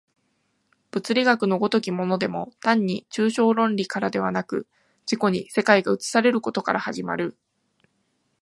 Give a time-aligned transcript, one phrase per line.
[0.89, 4.67] 物理学の如きものでも単に抽象論理からではなく、
[5.05, 7.37] 自己に世界が映されることから始まる。